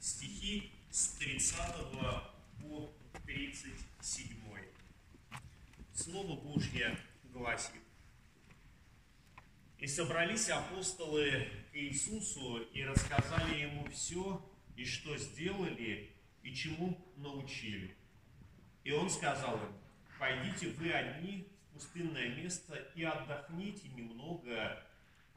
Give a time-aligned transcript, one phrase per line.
[0.00, 1.56] стихи с 30
[2.60, 2.92] по
[3.26, 4.26] 37.
[5.92, 7.82] Слово Божье гласит.
[9.78, 14.44] И собрались апостолы к Иисусу и рассказали ему все,
[14.76, 16.10] и что сделали,
[16.42, 17.94] и чему научили.
[18.84, 19.72] И он сказал им,
[20.18, 24.82] пойдите вы одни в пустынное место и отдохните немного,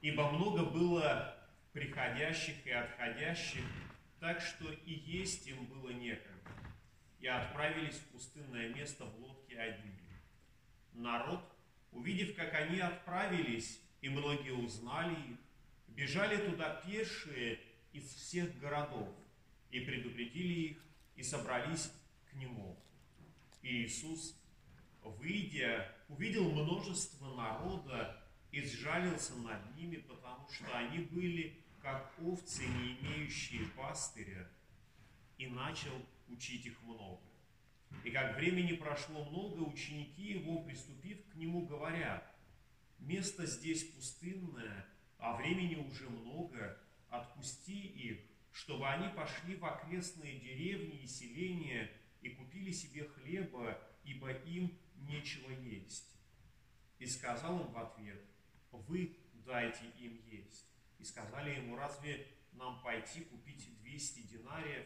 [0.02, 1.38] ибо много было
[1.74, 3.64] приходящих и отходящих,
[4.24, 6.50] так что и есть им было некогда.
[7.20, 9.92] И отправились в пустынное место в лодке одни.
[10.94, 11.44] Народ,
[11.92, 15.38] увидев, как они отправились, и многие узнали их,
[15.90, 17.60] бежали туда пешие
[17.92, 19.14] из всех городов,
[19.72, 20.78] и предупредили их,
[21.18, 21.92] и собрались
[22.32, 22.82] к нему.
[23.62, 24.42] И Иисус,
[25.02, 32.96] выйдя, увидел множество народа и сжалился над ними, потому что они были как овцы, не
[32.96, 34.50] имеющие пастыря,
[35.38, 35.94] и начал
[36.30, 37.22] учить их много.
[38.06, 42.26] И как времени прошло много, ученики его, приступив к нему, говорят,
[43.00, 48.20] место здесь пустынное, а времени уже много, отпусти их,
[48.54, 55.52] чтобы они пошли в окрестные деревни и селения и купили себе хлеба, ибо им нечего
[55.52, 56.16] есть.
[57.00, 58.24] И сказал им в ответ,
[58.72, 60.73] вы дайте им есть.
[61.04, 64.86] И сказали ему, разве нам пойти купить 200 динариев,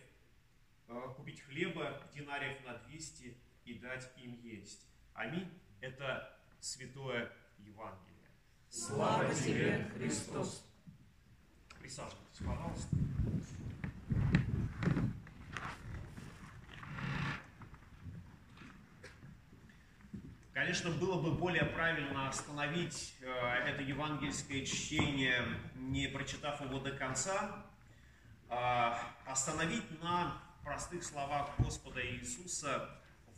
[0.88, 4.88] э, купить хлеба динариев на 200 и дать им есть.
[5.14, 5.48] Аминь.
[5.80, 8.32] Это святое Евангелие.
[8.68, 10.66] Слава тебе, Христос!
[11.80, 12.98] Присаживайтесь, пожалуйста.
[20.58, 23.28] Конечно, было бы более правильно остановить э,
[23.68, 25.44] это евангельское чтение,
[25.76, 27.64] не прочитав его до конца,
[28.50, 32.90] а остановить на простых словах Господа Иисуса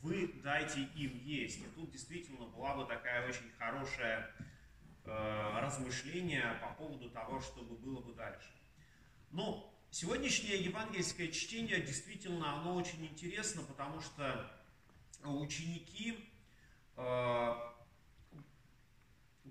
[0.02, 1.60] «Вы дайте им есть».
[1.60, 4.34] И тут действительно была бы такая очень хорошая
[5.04, 8.50] э, размышление по поводу того, чтобы было бы дальше.
[9.32, 14.50] Но сегодняшнее евангельское чтение действительно оно очень интересно, потому что
[15.26, 16.30] ученики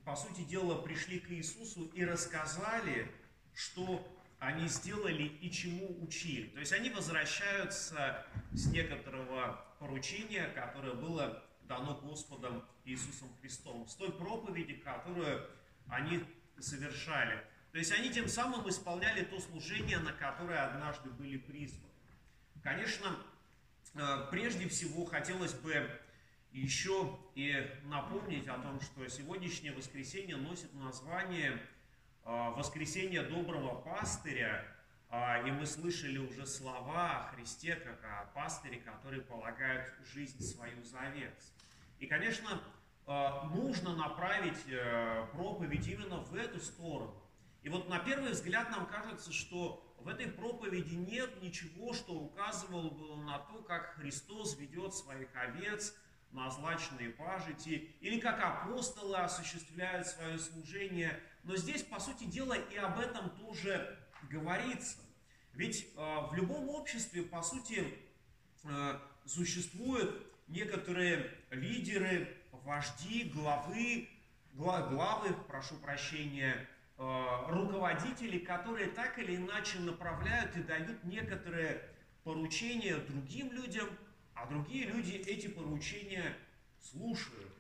[0.05, 3.11] по сути дела, пришли к Иисусу и рассказали,
[3.55, 4.07] что
[4.39, 6.49] они сделали и чему учили.
[6.49, 14.13] То есть они возвращаются с некоторого поручения, которое было дано Господом Иисусом Христом, с той
[14.13, 15.47] проповеди, которую
[15.89, 16.25] они
[16.59, 17.45] совершали.
[17.73, 21.93] То есть они тем самым исполняли то служение, на которое однажды были призваны.
[22.63, 23.17] Конечно,
[23.95, 26.01] э, прежде всего хотелось бы
[26.53, 31.61] еще и напомнить о том, что сегодняшнее воскресенье носит название
[32.25, 34.65] а, «Воскресенье доброго пастыря»,
[35.11, 40.83] а, и мы слышали уже слова о Христе, как о пастыре, который полагает жизнь свою
[40.83, 41.53] за овец.
[41.99, 42.61] И, конечно,
[43.07, 47.15] а, нужно направить э, проповедь именно в эту сторону.
[47.63, 52.91] И вот на первый взгляд нам кажется, что в этой проповеди нет ничего, что указывало
[52.91, 55.97] бы на то, как Христос ведет своих овец,
[56.33, 61.19] на злачные пажити, или как апостолы осуществляют свое служение.
[61.43, 63.99] Но здесь, по сути дела, и об этом тоже
[64.31, 64.99] говорится.
[65.55, 67.85] Ведь э, в любом обществе, по сути,
[68.65, 74.09] э, существуют некоторые лидеры, вожди, главы,
[74.53, 76.69] главы, прошу прощения,
[76.99, 81.83] э, руководители, которые так или иначе направляют и дают некоторые
[82.23, 83.89] поручения другим людям–
[84.41, 86.37] а другие люди эти поручения
[86.81, 87.53] слушают.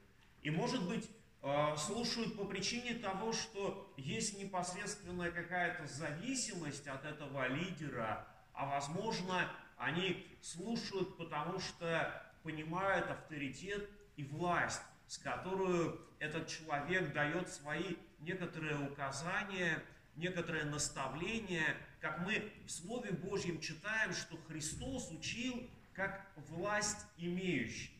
[0.43, 1.11] И, может быть,
[1.43, 9.51] э, слушают по причине того, что есть непосредственная какая-то зависимость от этого лидера, а возможно,
[9.77, 18.79] они слушают, потому что понимают авторитет и власть, с которую этот человек дает свои некоторые
[18.89, 19.83] указания,
[20.17, 27.91] некоторые наставления, как мы в Слове Божьем читаем, что Христос учил как власть имеющий.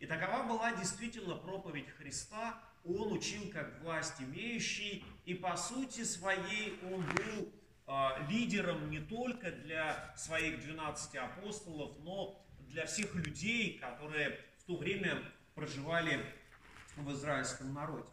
[0.00, 2.60] И такова была действительно проповедь Христа.
[2.84, 7.52] Он учил как власть имеющий, и по сути своей он был
[7.86, 14.76] э, лидером не только для своих 12 апостолов, но для всех людей, которые в то
[14.76, 15.22] время
[15.54, 16.22] проживали
[16.96, 18.10] в израильском народе.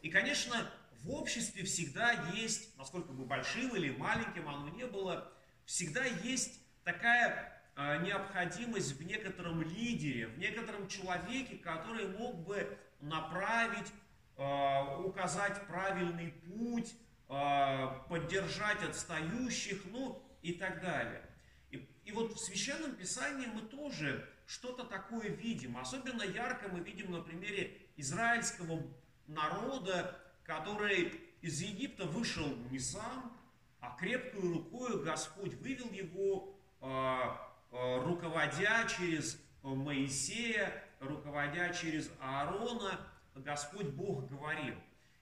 [0.00, 0.66] И, конечно,
[1.02, 5.30] в обществе всегда есть, насколько бы большим или маленьким оно не было,
[5.66, 13.92] всегда есть такая необходимость в некотором лидере, в некотором человеке, который мог бы направить,
[14.36, 16.94] а, указать правильный путь,
[17.28, 21.22] а, поддержать отстающих, ну и так далее.
[21.70, 25.76] И, И вот в Священном Писании мы тоже что-то такое видим.
[25.76, 28.82] Особенно ярко мы видим на примере израильского
[29.26, 33.36] народа, который из Египта вышел не сам,
[33.80, 43.00] а крепкую рукой Господь вывел его, а, а, руководя через Моисея, руководя через Аарона,
[43.34, 44.74] Господь Бог говорил.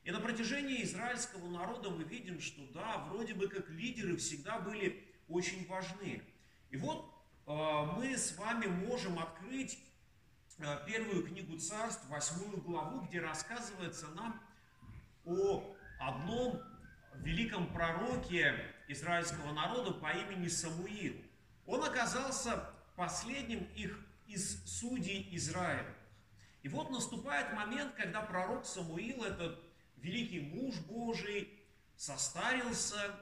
[0.04, 5.04] И на протяжении израильского народа мы видим, что да, вроде бы как лидеры всегда были
[5.28, 6.22] очень важны.
[6.70, 7.12] И вот
[7.46, 7.52] э,
[7.96, 9.78] мы с вами можем открыть
[10.58, 14.40] э, первую книгу царств, восьмую главу, где рассказывается нам
[15.24, 16.62] о одном
[17.14, 18.54] великом пророке
[18.86, 21.16] израильского народа по имени Самуил.
[21.66, 25.94] Он оказался последним их из судей Израиля.
[26.62, 29.60] И вот наступает момент, когда пророк Самуил, этот
[29.98, 31.52] великий муж Божий,
[31.96, 33.14] состарился,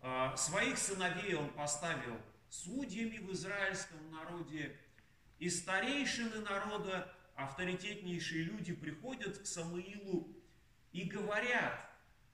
[0.00, 4.76] а, своих сыновей он поставил судьями в израильском народе,
[5.38, 10.34] и старейшины народа, авторитетнейшие люди приходят к Самуилу
[10.92, 11.86] и говорят,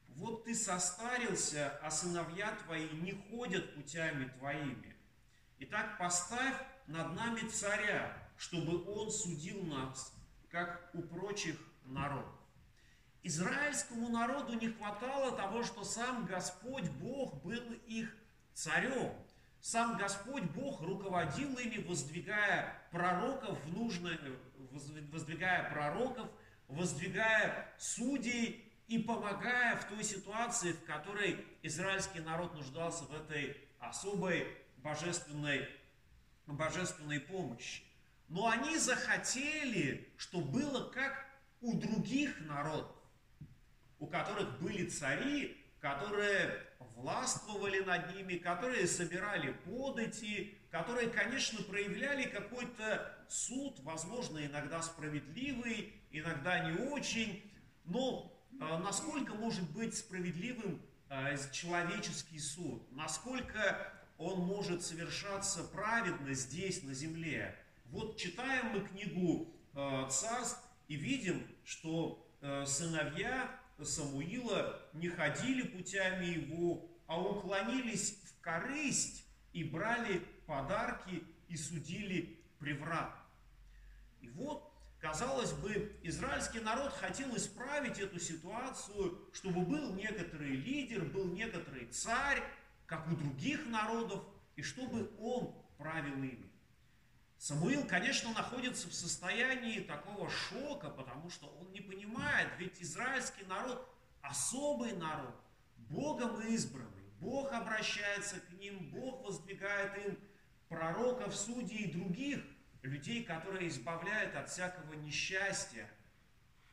[0.08, 4.91] вот ты состарился, а сыновья твои не ходят путями твоими.
[5.64, 6.56] Итак, поставь
[6.88, 10.12] над нами царя, чтобы он судил нас,
[10.50, 12.34] как у прочих народов.
[13.22, 18.12] Израильскому народу не хватало того, что сам Господь Бог был их
[18.52, 19.12] царем.
[19.60, 24.18] Сам Господь Бог руководил ими, воздвигая пророков в нужное,
[25.12, 26.28] воздвигая пророков,
[26.66, 34.61] воздвигая судей и помогая в той ситуации, в которой израильский народ нуждался в этой особой
[34.82, 35.68] божественной,
[36.46, 37.82] божественной помощи.
[38.28, 41.26] Но они захотели, чтобы было как
[41.60, 42.96] у других народов,
[43.98, 53.16] у которых были цари, которые властвовали над ними, которые собирали подати, которые, конечно, проявляли какой-то
[53.28, 57.50] суд, возможно, иногда справедливый, иногда не очень,
[57.84, 63.92] но а, насколько может быть справедливым а, человеческий суд, насколько
[64.22, 67.56] он может совершаться праведно здесь, на земле.
[67.86, 72.18] Вот читаем мы книгу а, царств и видим, что
[72.66, 82.38] сыновья Самуила не ходили путями его, а уклонились в корысть и брали подарки и судили
[82.58, 83.14] преврат.
[84.20, 84.72] И вот
[85.02, 92.40] Казалось бы, израильский народ хотел исправить эту ситуацию, чтобы был некоторый лидер, был некоторый царь,
[92.92, 94.22] как у других народов,
[94.54, 96.52] и чтобы он правил ими.
[97.38, 103.88] Самуил, конечно, находится в состоянии такого шока, потому что он не понимает, ведь израильский народ
[104.20, 105.34] особый народ,
[105.88, 107.08] Богом избранный.
[107.18, 110.18] Бог обращается к ним, Бог воздвигает им
[110.68, 112.44] пророков, судей и других–
[112.82, 115.88] людей, которые избавляют от всякого несчастья,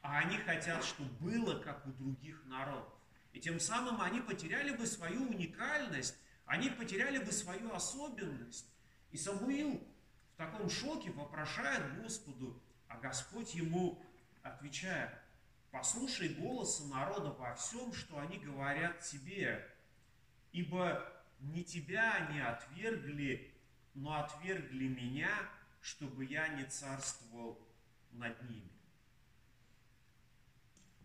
[0.01, 2.98] а они хотят, чтобы было, как у других народов.
[3.33, 8.67] И тем самым они потеряли бы свою уникальность, они потеряли бы свою особенность.
[9.11, 9.81] И Самуил
[10.33, 14.03] в таком шоке вопрошает Господу, а Господь ему
[14.41, 15.11] отвечает,
[15.71, 19.67] послушай голоса народа во всем, что они говорят тебе,
[20.51, 21.07] ибо
[21.39, 23.53] не тебя они отвергли,
[23.93, 25.29] но отвергли меня,
[25.81, 27.59] чтобы я не царствовал
[28.11, 28.71] над ними.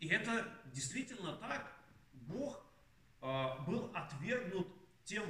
[0.00, 1.74] И это действительно так.
[2.14, 2.64] Бог
[3.21, 4.68] э, был отвергнут
[5.04, 5.25] тем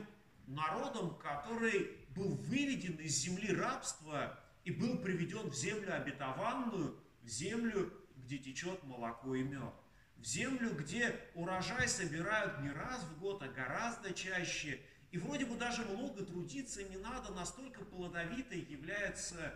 [0.47, 7.93] народом, который был выведен из земли рабства и был приведен в землю обетованную, в землю,
[8.17, 9.75] где течет молоко и мед.
[10.17, 14.81] В землю, где урожай собирают не раз в год, а гораздо чаще–
[15.15, 19.55] и вроде бы даже много трудиться не надо, настолько плодовитой является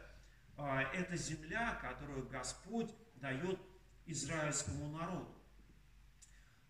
[0.56, 3.58] а, эта земля, которую Господь дает
[4.06, 5.34] израильскому народу.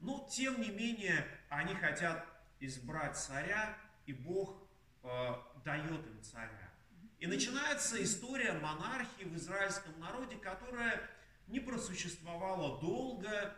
[0.00, 2.26] Но, тем не менее, они хотят
[2.60, 3.76] избрать царя,
[4.06, 4.62] и Бог
[5.02, 6.70] э, дает им царя.
[7.18, 11.00] И начинается история монархии в израильском народе, которая
[11.48, 13.54] не просуществовала долго,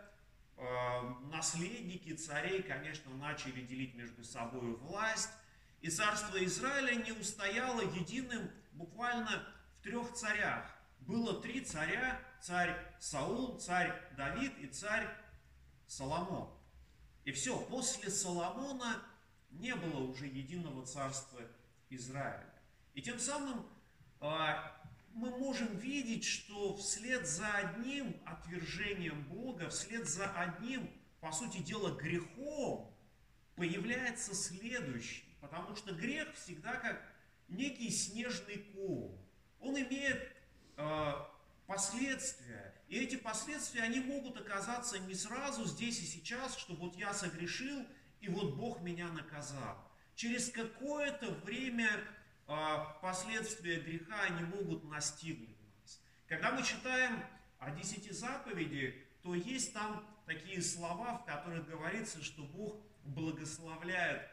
[0.60, 1.00] Э,
[1.32, 5.30] наследники царей, конечно, начали делить между собой власть,
[5.80, 9.42] и царство Израиля не устояло единым буквально
[9.78, 10.70] в трех царях.
[10.98, 15.08] Было три царя, царь Саул, царь Давид и царь
[15.90, 16.48] Соломон.
[17.24, 19.02] И все, после Соломона
[19.50, 21.40] не было уже единого царства
[21.88, 22.54] Израиля.
[22.94, 23.66] И тем самым
[24.20, 24.54] э,
[25.14, 31.90] мы можем видеть, что вслед за одним отвержением Бога, вслед за одним, по сути дела,
[31.96, 32.96] грехом,
[33.56, 35.24] появляется следующий.
[35.40, 37.02] Потому что грех всегда как
[37.48, 39.18] некий снежный ком.
[39.58, 40.36] Он имеет
[40.76, 41.12] э,
[41.66, 42.69] последствия.
[42.90, 47.86] И эти последствия, они могут оказаться не сразу здесь и сейчас, что вот я согрешил,
[48.20, 49.78] и вот Бог меня наказал.
[50.16, 51.88] Через какое-то время
[52.48, 56.02] э, последствия греха, они могут настигнуть нас.
[56.26, 57.22] Когда мы читаем
[57.60, 58.92] о десяти заповедях,
[59.22, 64.28] то есть там такие слова, в которых говорится, что Бог благословляет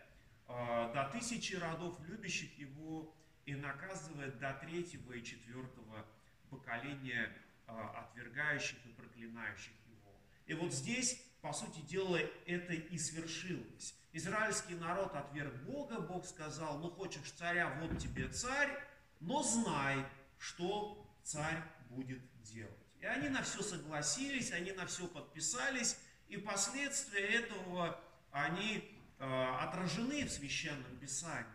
[0.48, 6.08] э, до тысячи родов любящих Его и наказывает до третьего и четвертого
[6.50, 7.32] поколения
[7.68, 10.16] отвергающих и проклинающих Его.
[10.46, 13.96] И вот здесь, по сути дела, это и свершилось.
[14.14, 18.72] Израильский народ отверг Бога, Бог сказал, ну хочешь царя, вот тебе царь,
[19.20, 20.04] но знай,
[20.40, 22.74] что царь будет делать.
[23.00, 25.98] И они на все согласились, они на все подписались,
[26.30, 28.00] и последствия этого,
[28.32, 28.84] они
[29.20, 31.46] э, отражены в Священном Писании,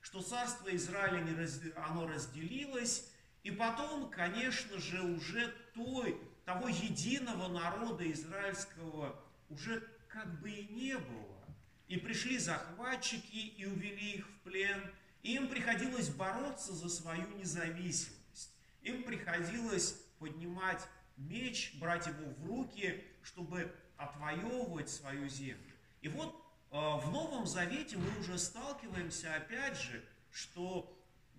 [0.00, 3.10] что царство Израиля, не раз, оно разделилось,
[3.46, 9.16] и потом, конечно же, уже той, того единого народа израильского
[9.48, 11.44] уже как бы и не было.
[11.86, 14.82] И пришли захватчики и увели их в плен,
[15.22, 18.52] и им приходилось бороться за свою независимость.
[18.82, 20.82] Им приходилось поднимать
[21.16, 25.72] меч, брать его в руки, чтобы отвоевывать свою землю.
[26.00, 26.34] И вот
[26.72, 30.95] э, в Новом Завете мы уже сталкиваемся опять же, что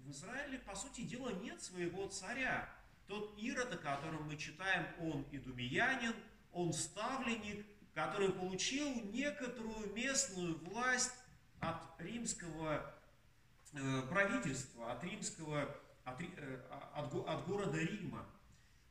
[0.08, 2.70] в Израиле, по сути дела, нет своего царя.
[3.08, 6.16] Тот Ирод, о котором мы читаем, он идумиянин,
[6.54, 11.14] он ставленник, который получил некоторую местную власть
[11.60, 12.96] от римского
[13.74, 16.62] э, правительства, от римского, от, э,
[16.94, 18.26] от, от города Рима.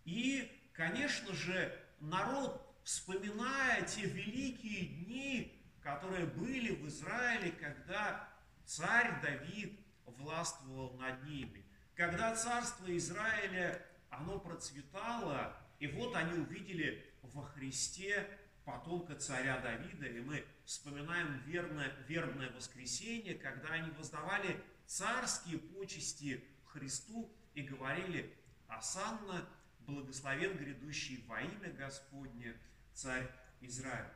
[0.04, 8.28] И конечно же, народ, вспоминая те великие дни, которые были в Израиле, когда
[8.66, 17.42] царь Давид властвовал над ними, когда царство Израиля, оно процветало, и вот они увидели во
[17.42, 18.28] Христе
[18.64, 27.32] потомка царя Давида, и мы вспоминаем верное, верное воскресенье, когда они воздавали царские почести Христу
[27.54, 28.36] и говорили
[28.68, 29.48] «Асанна
[29.80, 32.56] благословен грядущий во имя Господне
[32.92, 34.12] царь Израиля.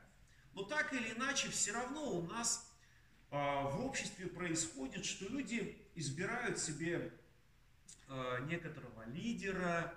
[0.52, 2.69] Но так или иначе, все равно у нас
[3.30, 7.12] в обществе происходит, что люди избирают себе
[8.08, 9.94] э, некоторого лидера,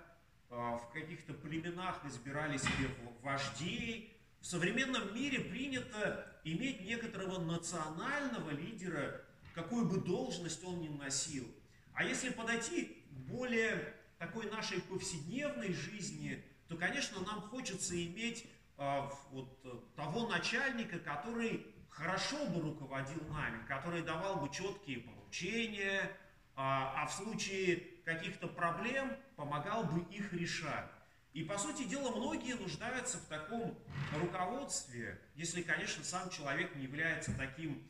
[0.50, 2.88] э, в каких-то племенах избирали себе
[3.22, 4.16] вождей.
[4.40, 9.24] В современном мире принято иметь некоторого национального лидера,
[9.54, 11.46] какую бы должность он ни носил.
[11.94, 19.94] А если подойти к более такой нашей повседневной жизни, то, конечно, нам хочется иметь вот
[19.94, 26.10] того начальника, который хорошо бы руководил нами, который давал бы четкие поручения,
[26.56, 30.90] а, а в случае каких-то проблем помогал бы их решать.
[31.32, 33.76] И, по сути дела, многие нуждаются в таком
[34.20, 37.82] руководстве, если, конечно, сам человек не является таким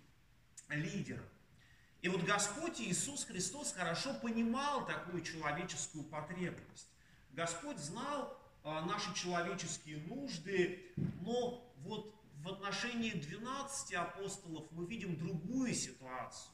[0.69, 1.27] лидером.
[2.01, 6.89] И вот Господь Иисус Христос хорошо понимал такую человеческую потребность.
[7.33, 15.75] Господь знал а, наши человеческие нужды, но вот в отношении 12 апостолов мы видим другую
[15.75, 16.53] ситуацию,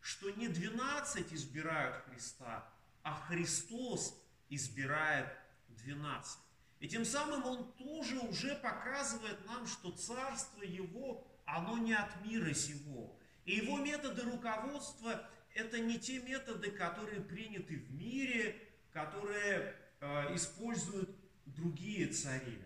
[0.00, 2.68] что не 12 избирают Христа,
[3.02, 4.16] а Христос
[4.48, 5.26] избирает
[5.70, 6.38] 12.
[6.78, 12.54] И тем самым он тоже уже показывает нам, что царство его, оно не от мира
[12.54, 13.18] сего.
[13.44, 18.56] И его методы руководства– это не те методы, которые приняты в мире,
[18.92, 21.10] которые э, используют
[21.44, 22.62] другие цари.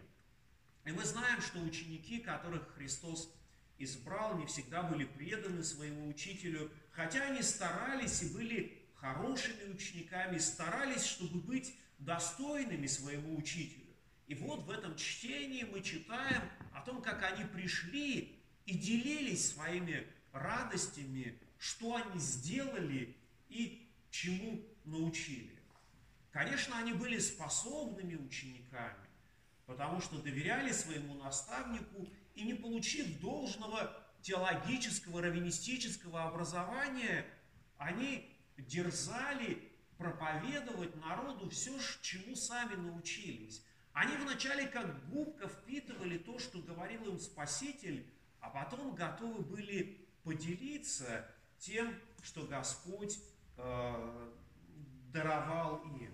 [0.89, 3.31] И мы знаем, что ученики, которых Христос
[3.79, 11.05] избрал, не всегда были преданы своему учителю, хотя они старались и были хорошими учениками, старались,
[11.05, 13.85] чтобы быть достойными своего учителя.
[14.29, 16.41] И вот в этом чтении мы читаем
[16.73, 23.15] о том, как они пришли и делились своими радостями, что они сделали
[23.51, 25.55] и чему научили.
[26.33, 29.08] Конечно, они были способными учениками,
[29.69, 37.27] потому что доверяли своему наставнику и не получив должного теологического, раввинистического образования,
[37.77, 43.63] они дерзали проповедовать народу все, чему сами научились.
[43.93, 48.11] Они вначале как губка впитывали то, что говорил им Спаситель,
[48.41, 53.19] а потом готовы были поделиться тем, что Господь
[53.59, 54.31] э,
[55.13, 56.08] даровал им.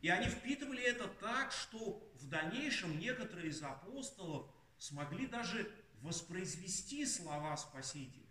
[0.00, 7.56] И они впитывали это так, что в дальнейшем некоторые из апостолов смогли даже воспроизвести слова
[7.56, 8.26] Спасителя.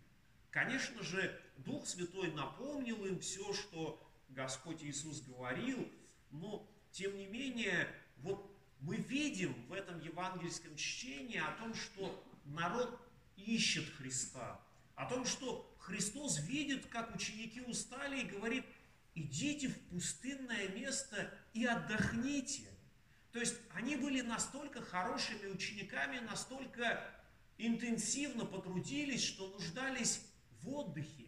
[0.50, 5.88] Конечно же, Дух Святой напомнил им все, что Господь Иисус говорил,
[6.30, 8.50] но, тем не менее, вот
[8.80, 12.98] мы видим в этом евангельском чтении о том, что народ
[13.36, 14.60] ищет Христа,
[14.96, 18.64] о том, что Христос видит, как ученики устали и говорит,
[19.14, 22.68] идите в пустынное место и отдохните.
[23.32, 27.04] То есть они были настолько хорошими учениками, настолько
[27.58, 30.20] интенсивно потрудились, что нуждались
[30.62, 31.26] в отдыхе.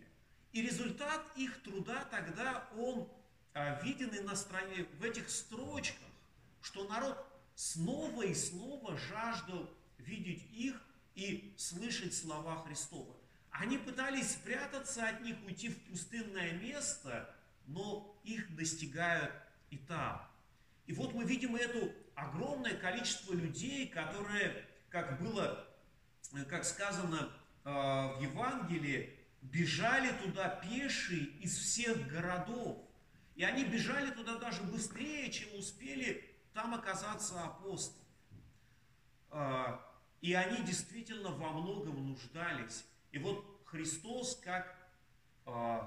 [0.53, 3.09] И результат их труда тогда он
[3.55, 6.09] а, виден и на стране, в этих строчках,
[6.61, 7.19] что народ
[7.55, 10.83] снова и снова жаждал видеть их
[11.15, 13.17] и слышать слова Христова.
[13.51, 17.35] Они пытались спрятаться от них, уйти в пустынное место,
[17.67, 19.33] но их достигают
[19.71, 20.27] и там.
[20.87, 25.67] И вот мы видим это огромное количество людей, которые, как было,
[26.49, 27.33] как сказано
[27.65, 32.79] э, в Евангелии, бежали туда пешие из всех городов.
[33.35, 38.05] И они бежали туда даже быстрее, чем успели там оказаться апостолы.
[39.31, 39.79] Э,
[40.21, 42.85] и они действительно во многом нуждались.
[43.11, 44.77] И вот Христос, как
[45.47, 45.81] э,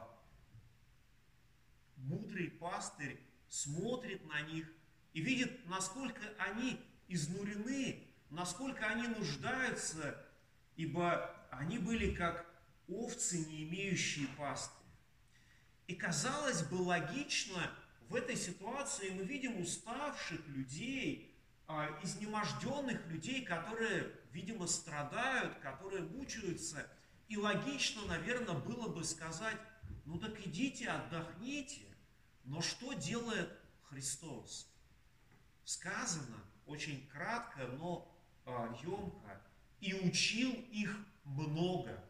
[1.97, 4.67] мудрый пастырь, смотрит на них
[5.13, 10.17] и видит, насколько они изнурены, насколько они нуждаются,
[10.75, 12.45] ибо они были как
[12.87, 14.73] овцы, не имеющие пасты.
[15.87, 17.71] И казалось бы логично,
[18.09, 21.35] в этой ситуации мы видим уставших людей,
[21.67, 26.87] а, изнеможденных людей, которые, видимо, страдают, которые мучаются.
[27.27, 29.57] И логично, наверное, было бы сказать,
[30.05, 31.81] ну так идите, отдохните.
[32.43, 33.49] Но что делает
[33.89, 34.67] Христос?
[35.63, 38.11] Сказано очень кратко, но
[38.45, 39.41] емко.
[39.81, 42.03] И учил их много.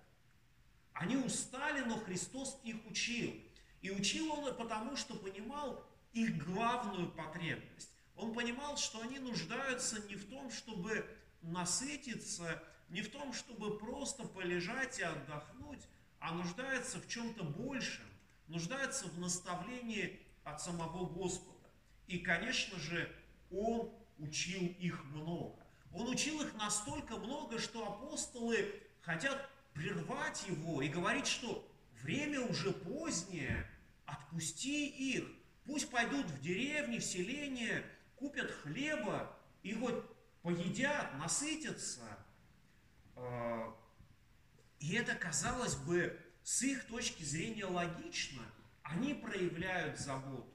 [0.94, 3.34] Они устали, но Христос их учил.
[3.82, 7.90] И учил он потому, что понимал их главную потребность.
[8.16, 11.06] Он понимал, что они нуждаются не в том, чтобы
[11.42, 15.82] насытиться, не в том, чтобы просто полежать и отдохнуть,
[16.26, 18.06] а нуждаются в чем-то большем,
[18.48, 21.70] нуждаются в наставлении от самого Господа.
[22.08, 23.16] И, конечно же,
[23.52, 25.64] Он учил их много.
[25.94, 31.64] Он учил их настолько много, что апостолы хотят прервать его и говорить, что
[32.02, 33.70] время уже позднее,
[34.06, 35.32] отпусти их,
[35.64, 37.86] пусть пойдут в деревни, в селение,
[38.16, 40.04] купят хлеба и хоть
[40.42, 42.02] поедят, насытятся.
[44.80, 48.44] И это, казалось бы, с их точки зрения логично.
[48.84, 50.54] Они проявляют заботу.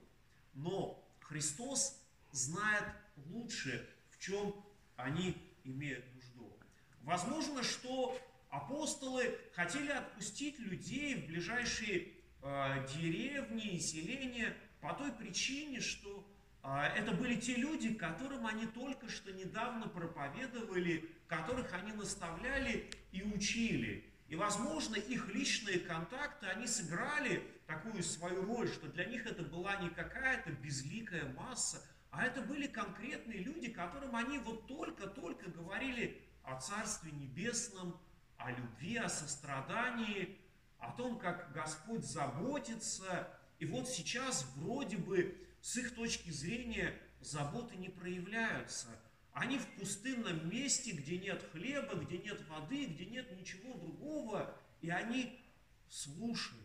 [0.54, 2.85] Но Христос знает
[3.26, 4.54] лучше, в чем
[4.96, 6.56] они имеют нужду.
[7.02, 8.18] Возможно, что
[8.50, 12.09] апостолы хотели отпустить людей в ближайшие
[12.42, 16.26] э, деревни и селения по той причине, что
[16.62, 23.22] а, это были те люди, которым они только что недавно проповедовали, которых они наставляли и
[23.22, 24.10] учили.
[24.30, 29.74] И, возможно, их личные контакты, они сыграли такую свою роль, что для них это была
[29.82, 36.60] не какая-то безликая масса, а это были конкретные люди, которым они вот только-только говорили о
[36.60, 38.00] Царстве Небесном,
[38.36, 40.38] о любви, о сострадании,
[40.78, 43.36] о том, как Господь заботится.
[43.58, 48.86] И вот сейчас вроде бы с их точки зрения заботы не проявляются.
[49.32, 54.90] Они в пустынном месте, где нет хлеба, где нет воды, где нет ничего другого, и
[54.90, 55.40] они
[55.88, 56.60] слушают.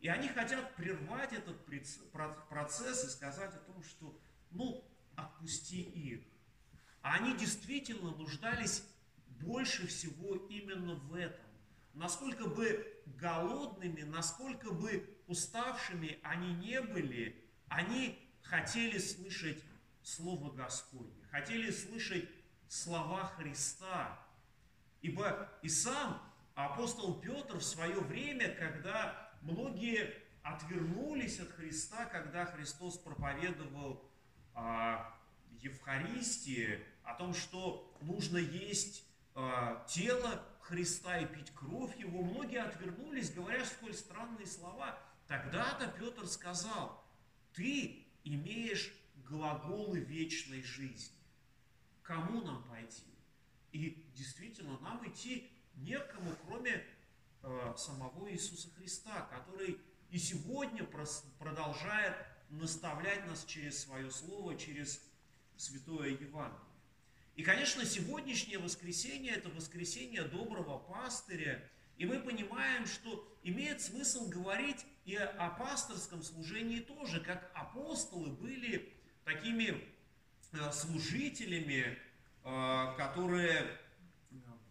[0.00, 1.58] И они хотят прервать этот
[2.48, 4.18] процесс и сказать о том, что
[4.50, 6.22] ну, отпусти их.
[7.02, 8.82] А они действительно нуждались
[9.40, 11.44] больше всего именно в этом.
[11.94, 19.62] Насколько бы голодными, насколько бы уставшими они не были, они хотели слышать
[20.02, 22.28] Слово Господне, хотели слышать
[22.68, 24.18] слова Христа.
[25.02, 26.20] Ибо и сам
[26.54, 34.04] апостол Петр в свое время, когда многие отвернулись от Христа, когда Христос проповедовал
[34.54, 35.14] о
[35.60, 43.32] Евхаристии, о том, что нужно есть э, тело Христа и пить кровь Его, многие отвернулись,
[43.32, 44.98] говоря сколь странные слова.
[45.26, 47.04] Тогда-то Петр сказал,
[47.52, 48.92] ты имеешь
[49.28, 51.19] глаголы вечной жизни.
[52.10, 53.04] Кому нам пойти?
[53.70, 56.84] И действительно, нам идти некому, кроме
[57.44, 59.78] э, самого Иисуса Христа, который
[60.10, 60.84] и сегодня
[61.38, 62.16] продолжает
[62.48, 65.00] наставлять нас через свое слово, через
[65.56, 66.66] Святое Евангелие.
[67.36, 71.62] И, конечно, сегодняшнее воскресенье– это воскресенье доброго пастыря.
[71.96, 78.92] И мы понимаем, что имеет смысл говорить и о пасторском служении тоже, как апостолы были
[79.24, 79.80] такими
[80.72, 81.98] служителями,
[82.44, 83.66] э, которые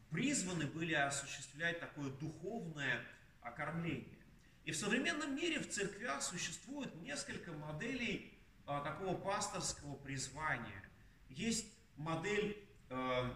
[0.10, 3.06] призваны были осуществлять такое духовное
[3.42, 4.20] окормление.
[4.66, 10.84] И в современном мире в церквях существует несколько моделей а, такого пасторского призвания.
[11.30, 11.66] Есть
[11.96, 12.58] модель
[12.90, 13.32] э,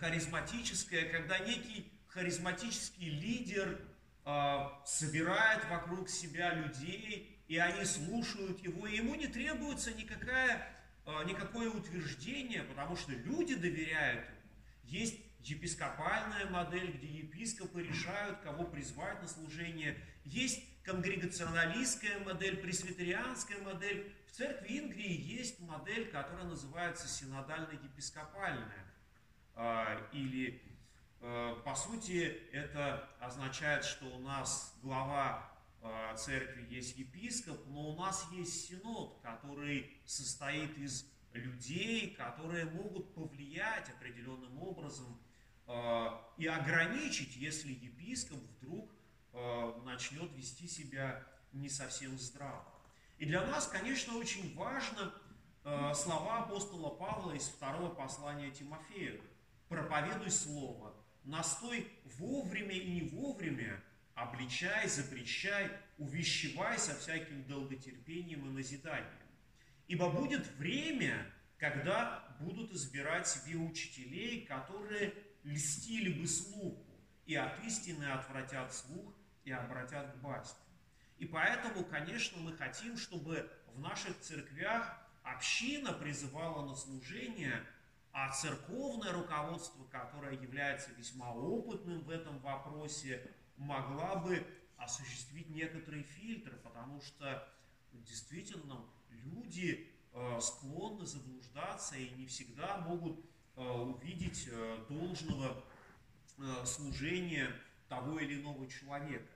[0.00, 3.80] харизматическая, когда некий харизматический лидер
[4.24, 10.81] э, собирает вокруг себя людей, и они слушают его, и ему не требуется никакая, э,
[11.26, 14.38] никакое утверждение, потому что люди доверяют ему.
[14.84, 19.98] Есть епископальная модель, где епископы решают, кого призвать на служение.
[20.24, 24.14] Есть конгрегационалистская модель, пресвитерианская модель.
[24.28, 28.86] В церкви Ингрии есть модель, которая называется синодально-епископальная.
[29.54, 30.62] А, или,
[31.20, 35.51] а, по сути, это означает, что у нас глава
[36.16, 43.88] церкви есть епископ, но у нас есть синод, который состоит из людей, которые могут повлиять
[43.88, 45.18] определенным образом
[46.36, 48.92] и ограничить, если епископ вдруг
[49.34, 52.66] Э, начнет вести себя не совсем здраво.
[53.16, 55.12] И для нас, конечно, очень важно
[55.64, 59.22] э, слова апостола Павла из второго послания Тимофею.
[59.68, 63.82] «Проповедуй слово, настой вовремя и не вовремя,
[64.14, 69.08] обличай, запрещай, увещевай со всяким долготерпением и назиданием.
[69.88, 71.26] Ибо будет время,
[71.58, 76.86] когда будут избирать себе учителей, которые льстили бы слуху,
[77.26, 80.58] и от истины отвратят слух, и обратят к басне.
[81.18, 87.64] И поэтому, конечно, мы хотим, чтобы в наших церквях община призывала на служение,
[88.12, 93.30] а церковное руководство, которое является весьма опытным в этом вопросе,
[93.62, 94.46] могла бы
[94.76, 97.48] осуществить некоторый фильтр, потому что
[97.92, 103.18] действительно люди э, склонны заблуждаться и не всегда могут
[103.56, 105.64] э, увидеть э, должного
[106.64, 107.54] служения
[107.88, 109.30] того или иного человека.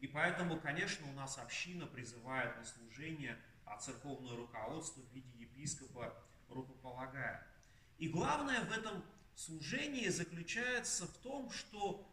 [0.00, 6.14] И поэтому, конечно, у нас община призывает на служение, а церковное руководство в виде епископа
[6.48, 7.40] рукополагает.
[7.98, 9.02] И главное в этом
[9.34, 12.06] служении заключается в том, что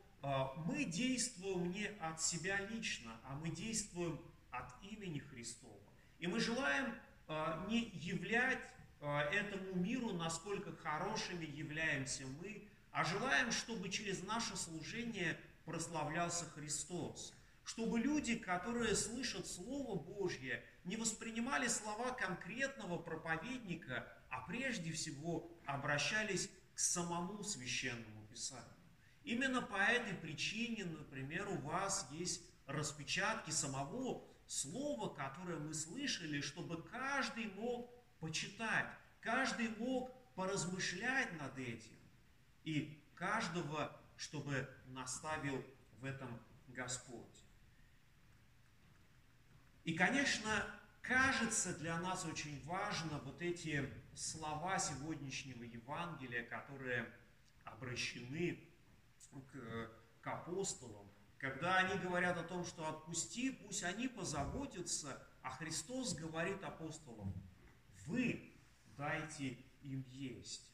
[0.66, 4.20] мы действуем не от себя лично, а мы действуем
[4.52, 5.74] от имени Христова.
[6.20, 6.94] И мы желаем
[7.28, 8.62] э, не являть
[9.00, 17.34] э, этому миру, насколько хорошими являемся мы, а желаем, чтобы через наше служение прославлялся Христос.
[17.64, 26.50] Чтобы люди, которые слышат Слово Божье, не воспринимали слова конкретного проповедника, а прежде всего обращались
[26.76, 28.81] к самому священному Писанию.
[29.24, 36.82] Именно по этой причине, например, у вас есть распечатки самого слова, которое мы слышали, чтобы
[36.84, 38.88] каждый мог почитать,
[39.20, 41.98] каждый мог поразмышлять над этим.
[42.64, 45.66] И каждого чтобы наставил
[46.00, 47.44] в этом Господь.
[49.84, 50.64] И, конечно,
[51.02, 57.12] кажется для нас очень важно вот эти слова сегодняшнего Евангелия, которые
[57.64, 58.60] обращены
[59.40, 59.92] к,
[60.22, 66.64] к апостолам, когда они говорят о том, что отпусти, пусть они позаботятся, а Христос говорит
[66.64, 67.34] апостолам,
[68.06, 68.54] вы
[68.98, 70.70] дайте им есть.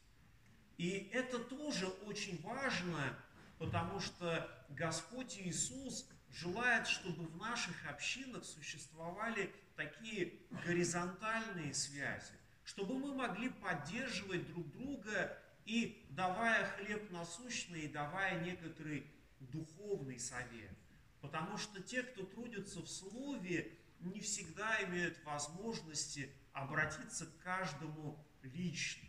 [0.76, 3.18] И это тоже очень важно,
[3.58, 10.34] потому что Господь Иисус желает, чтобы в наших общинах существовали такие
[10.66, 15.36] горизонтальные связи, чтобы мы могли поддерживать друг друга
[15.68, 19.06] и давая хлеб насущный, и давая некоторый
[19.38, 20.72] духовный совет.
[21.20, 29.06] Потому что те, кто трудится в Слове, не всегда имеют возможности обратиться к каждому лично.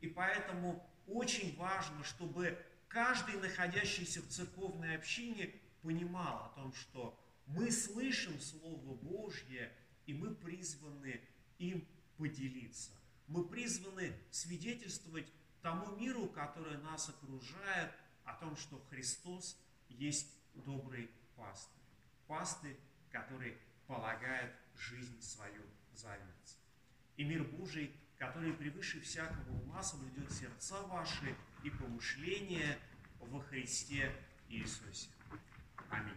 [0.00, 7.70] И поэтому очень важно, чтобы каждый, находящийся в церковной общине, понимал о том, что мы
[7.70, 9.70] слышим Слово Божье,
[10.06, 11.20] и мы призваны
[11.58, 12.92] им поделиться.
[13.26, 15.30] Мы призваны свидетельствовать
[15.62, 17.92] тому миру, который нас окружает,
[18.28, 21.82] о том, что Христос есть добрый пастырь.
[22.26, 22.78] Пастырь,
[23.10, 26.58] который полагает жизнь свою за зависть.
[27.16, 32.78] И мир Божий, который превыше всякого ума соблюдет сердца ваши и помышления
[33.18, 34.12] во Христе
[34.48, 35.08] Иисусе.
[35.90, 36.14] Аминь.